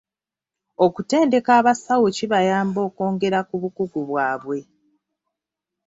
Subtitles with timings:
[0.85, 4.59] Okutendeka abasawo kibayamba okwongera ku bukugu bwabwe.